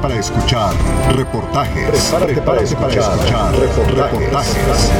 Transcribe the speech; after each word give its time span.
Para 0.00 0.18
escuchar 0.18 0.74
reportajes. 1.14 2.10
Prepárate, 2.10 2.42
para 2.42 2.62
escuchar, 2.62 3.54
reportajes. 3.54 4.90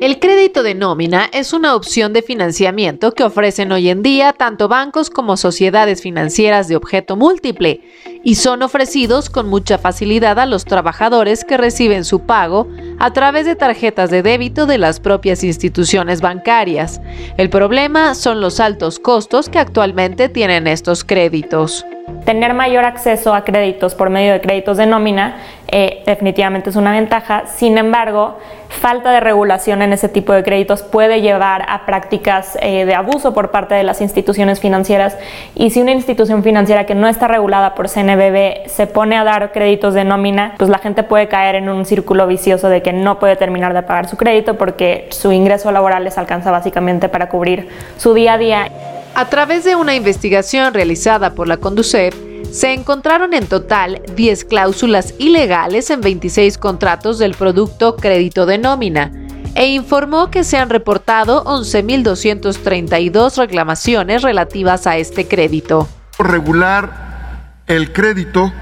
El 0.00 0.18
crédito 0.18 0.62
de 0.62 0.74
nómina 0.74 1.30
es 1.32 1.54
una 1.54 1.74
opción 1.74 2.12
de 2.12 2.20
financiamiento 2.20 3.12
que 3.12 3.24
ofrecen 3.24 3.72
hoy 3.72 3.88
en 3.88 4.02
día 4.02 4.34
tanto 4.34 4.68
bancos 4.68 5.08
como 5.08 5.38
sociedades 5.38 6.02
financieras 6.02 6.68
de 6.68 6.76
objeto 6.76 7.16
múltiple 7.16 7.80
y 8.22 8.34
son 8.34 8.62
ofrecidos 8.62 9.30
con 9.30 9.48
mucha 9.48 9.78
facilidad 9.78 10.38
a 10.38 10.44
los 10.44 10.66
trabajadores 10.66 11.44
que 11.44 11.56
reciben 11.56 12.04
su 12.04 12.20
pago 12.20 12.68
a 12.98 13.12
través 13.12 13.46
de 13.46 13.56
tarjetas 13.56 14.10
de 14.10 14.22
débito 14.22 14.66
de 14.66 14.78
las 14.78 15.00
propias 15.00 15.44
instituciones 15.44 16.20
bancarias. 16.20 17.00
El 17.36 17.50
problema 17.50 18.14
son 18.14 18.40
los 18.40 18.60
altos 18.60 18.98
costos 18.98 19.48
que 19.48 19.58
actualmente 19.58 20.28
tienen 20.28 20.66
estos 20.66 21.04
créditos. 21.04 21.84
Tener 22.24 22.54
mayor 22.54 22.84
acceso 22.84 23.34
a 23.34 23.44
créditos 23.44 23.94
por 23.94 24.08
medio 24.08 24.32
de 24.32 24.40
créditos 24.40 24.78
de 24.78 24.86
nómina 24.86 25.36
eh, 25.68 26.02
definitivamente 26.06 26.70
es 26.70 26.76
una 26.76 26.92
ventaja. 26.92 27.44
Sin 27.46 27.76
embargo, 27.76 28.38
falta 28.68 29.10
de 29.10 29.20
regulación 29.20 29.82
en 29.82 29.92
ese 29.92 30.08
tipo 30.08 30.32
de 30.32 30.42
créditos 30.42 30.82
puede 30.82 31.20
llevar 31.20 31.64
a 31.68 31.84
prácticas 31.84 32.56
eh, 32.60 32.84
de 32.86 32.94
abuso 32.94 33.34
por 33.34 33.50
parte 33.50 33.74
de 33.74 33.84
las 33.84 34.00
instituciones 34.00 34.60
financieras. 34.60 35.18
Y 35.54 35.70
si 35.70 35.82
una 35.82 35.92
institución 35.92 36.42
financiera 36.42 36.86
que 36.86 36.94
no 36.94 37.08
está 37.08 37.28
regulada 37.28 37.74
por 37.74 37.88
CNBB 37.88 38.68
se 38.68 38.86
pone 38.86 39.16
a 39.16 39.24
dar 39.24 39.52
créditos 39.52 39.94
de 39.94 40.04
nómina, 40.04 40.54
pues 40.56 40.70
la 40.70 40.78
gente 40.78 41.02
puede 41.02 41.28
caer 41.28 41.56
en 41.56 41.68
un 41.68 41.84
círculo 41.84 42.26
vicioso 42.26 42.68
de 42.68 42.82
que 42.82 42.92
no 42.92 43.18
puede 43.18 43.36
terminar 43.36 43.74
de 43.74 43.82
pagar 43.82 44.08
su 44.08 44.16
crédito 44.16 44.56
porque 44.56 45.08
su 45.10 45.32
ingreso 45.32 45.72
laboral 45.72 46.04
les 46.04 46.16
alcanza 46.16 46.50
básicamente 46.50 47.08
para 47.08 47.28
cubrir 47.28 47.68
su 47.96 48.14
día 48.14 48.34
a 48.34 48.38
día. 48.38 48.68
A 49.16 49.26
través 49.26 49.62
de 49.62 49.76
una 49.76 49.94
investigación 49.94 50.74
realizada 50.74 51.36
por 51.36 51.46
la 51.46 51.58
Conducef, 51.58 52.16
se 52.50 52.72
encontraron 52.72 53.32
en 53.32 53.46
total 53.46 54.02
10 54.16 54.44
cláusulas 54.44 55.14
ilegales 55.18 55.90
en 55.90 56.00
26 56.00 56.58
contratos 56.58 57.20
del 57.20 57.34
producto 57.34 57.94
crédito 57.94 58.44
de 58.44 58.58
nómina 58.58 59.12
e 59.54 59.68
informó 59.68 60.32
que 60.32 60.42
se 60.42 60.56
han 60.56 60.68
reportado 60.68 61.44
11.232 61.44 63.36
reclamaciones 63.36 64.22
relativas 64.22 64.88
a 64.88 64.96
este 64.96 65.28
crédito. 65.28 65.86
Regular 66.18 67.60
el 67.68 67.92
crédito 67.92 68.52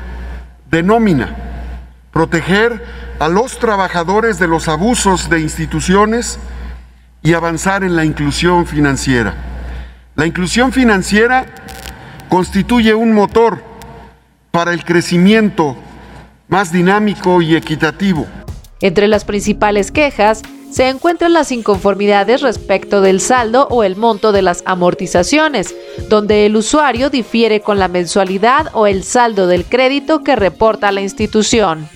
de 0.71 0.83
nómina, 0.83 1.35
proteger 2.13 2.85
a 3.19 3.29
los 3.29 3.59
trabajadores 3.59 4.39
de 4.39 4.49
los 4.49 4.69
abusos 4.69 5.31
de 5.31 5.41
instituciones 5.41 6.39
y 7.23 7.33
avanzar 7.33 7.85
en 7.85 7.97
la 7.97 8.05
inclusión 8.05 8.67
financiera. 8.67 9.52
La 10.15 10.27
inclusión 10.27 10.73
financiera 10.73 11.47
constituye 12.29 12.95
un 12.95 13.13
motor 13.13 13.63
para 14.51 14.75
el 14.75 14.85
crecimiento 14.85 15.77
más 16.49 16.71
dinámico 16.71 17.41
y 17.41 17.57
equitativo. 17.57 18.27
Entre 18.81 19.09
las 19.09 19.25
principales 19.25 19.91
quejas 19.91 20.43
se 20.71 20.89
encuentran 20.91 21.33
las 21.33 21.51
inconformidades 21.51 22.43
respecto 22.43 23.01
del 23.01 23.21
saldo 23.21 23.69
o 23.71 23.85
el 23.85 23.97
monto 23.97 24.33
de 24.33 24.43
las 24.43 24.63
amortizaciones, 24.67 25.75
donde 26.11 26.45
el 26.45 26.57
usuario 26.57 27.09
difiere 27.09 27.61
con 27.61 27.79
la 27.79 27.89
mensualidad 27.89 28.69
o 28.75 28.87
el 28.87 29.05
saldo 29.05 29.47
del 29.47 29.65
crédito 29.65 30.23
que 30.23 30.37
reporta 30.37 30.93
la 30.93 31.01
institución. 31.01 31.89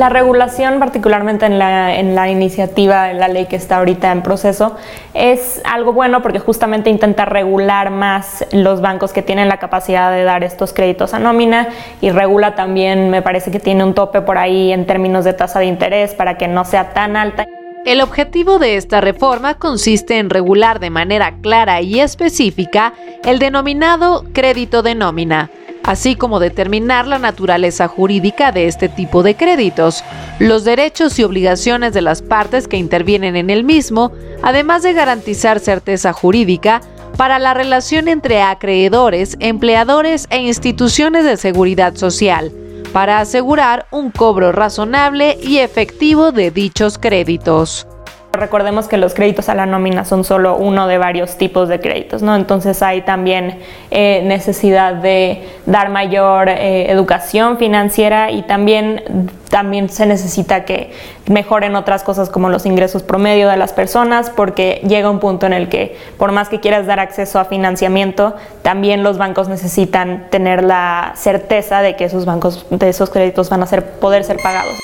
La 0.00 0.08
regulación, 0.08 0.78
particularmente 0.78 1.44
en 1.44 1.58
la, 1.58 2.30
iniciativa, 2.30 3.10
en 3.10 3.20
la 3.20 3.28
ley 3.28 3.44
que 3.44 3.56
está 3.56 3.76
ahorita 3.76 4.10
en 4.10 4.22
proceso, 4.22 4.74
es 5.12 5.60
algo 5.62 5.92
bueno 5.92 6.22
porque 6.22 6.38
justamente 6.38 6.88
intenta 6.88 7.26
regular 7.26 7.90
más 7.90 8.46
los 8.50 8.80
bancos 8.80 9.12
que 9.12 9.20
tienen 9.20 9.50
la 9.50 9.58
capacidad 9.58 10.10
de 10.10 10.24
dar 10.24 10.42
estos 10.42 10.72
créditos 10.72 11.12
a 11.12 11.18
nómina 11.18 11.68
y 12.00 12.08
regula 12.08 12.54
también, 12.54 13.10
me 13.10 13.20
parece 13.20 13.50
que 13.50 13.60
tiene 13.60 13.84
un 13.84 13.92
tope 13.92 14.22
por 14.22 14.38
ahí 14.38 14.72
en 14.72 14.86
términos 14.86 15.26
de 15.26 15.34
tasa 15.34 15.58
de 15.58 15.66
interés 15.66 16.14
para 16.14 16.38
que 16.38 16.48
no 16.48 16.64
sea 16.64 16.94
tan 16.94 17.14
alta. 17.14 17.44
El 17.84 18.00
objetivo 18.00 18.58
de 18.58 18.76
esta 18.76 19.02
reforma 19.02 19.56
consiste 19.58 20.16
en 20.16 20.30
regular 20.30 20.80
de 20.80 20.88
manera 20.88 21.34
clara 21.42 21.82
y 21.82 22.00
específica 22.00 22.94
el 23.22 23.38
denominado 23.38 24.24
crédito 24.32 24.82
de 24.82 24.94
nómina 24.94 25.50
así 25.90 26.14
como 26.14 26.38
determinar 26.38 27.08
la 27.08 27.18
naturaleza 27.18 27.88
jurídica 27.88 28.52
de 28.52 28.68
este 28.68 28.88
tipo 28.88 29.24
de 29.24 29.34
créditos, 29.34 30.04
los 30.38 30.62
derechos 30.62 31.18
y 31.18 31.24
obligaciones 31.24 31.92
de 31.92 32.00
las 32.00 32.22
partes 32.22 32.68
que 32.68 32.76
intervienen 32.76 33.34
en 33.34 33.50
el 33.50 33.64
mismo, 33.64 34.12
además 34.40 34.84
de 34.84 34.92
garantizar 34.92 35.58
certeza 35.58 36.12
jurídica 36.12 36.80
para 37.16 37.40
la 37.40 37.54
relación 37.54 38.06
entre 38.06 38.40
acreedores, 38.40 39.36
empleadores 39.40 40.28
e 40.30 40.38
instituciones 40.42 41.24
de 41.24 41.36
seguridad 41.36 41.96
social, 41.96 42.52
para 42.92 43.18
asegurar 43.18 43.88
un 43.90 44.12
cobro 44.12 44.52
razonable 44.52 45.38
y 45.42 45.58
efectivo 45.58 46.30
de 46.30 46.52
dichos 46.52 46.98
créditos. 46.98 47.88
Recordemos 48.32 48.86
que 48.86 48.96
los 48.96 49.12
créditos 49.12 49.48
a 49.48 49.56
la 49.56 49.66
nómina 49.66 50.04
son 50.04 50.22
solo 50.22 50.56
uno 50.56 50.86
de 50.86 50.98
varios 50.98 51.36
tipos 51.36 51.68
de 51.68 51.80
créditos, 51.80 52.22
¿no? 52.22 52.36
Entonces 52.36 52.80
hay 52.80 53.02
también 53.02 53.58
eh, 53.90 54.22
necesidad 54.24 54.94
de 54.94 55.48
dar 55.66 55.90
mayor 55.90 56.48
eh, 56.48 56.90
educación 56.90 57.58
financiera 57.58 58.30
y 58.30 58.42
también, 58.42 59.30
también 59.50 59.88
se 59.88 60.06
necesita 60.06 60.64
que 60.64 60.92
mejoren 61.26 61.74
otras 61.74 62.04
cosas 62.04 62.30
como 62.30 62.48
los 62.50 62.66
ingresos 62.66 63.02
promedio 63.02 63.48
de 63.48 63.56
las 63.56 63.72
personas, 63.72 64.30
porque 64.30 64.80
llega 64.88 65.10
un 65.10 65.18
punto 65.18 65.46
en 65.46 65.52
el 65.52 65.68
que 65.68 65.96
por 66.16 66.30
más 66.30 66.48
que 66.48 66.60
quieras 66.60 66.86
dar 66.86 67.00
acceso 67.00 67.40
a 67.40 67.46
financiamiento, 67.46 68.36
también 68.62 69.02
los 69.02 69.18
bancos 69.18 69.48
necesitan 69.48 70.28
tener 70.30 70.62
la 70.62 71.12
certeza 71.16 71.82
de 71.82 71.96
que 71.96 72.04
esos 72.04 72.26
bancos, 72.26 72.64
de 72.70 72.88
esos 72.88 73.10
créditos 73.10 73.50
van 73.50 73.64
a 73.64 73.66
ser, 73.66 73.84
poder 73.98 74.22
ser 74.22 74.36
pagados. 74.40 74.79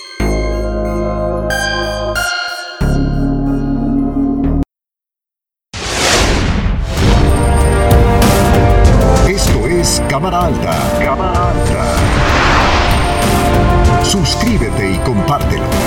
Suscríbete 14.16 14.92
y 14.92 14.98
compártelo. 15.00 15.85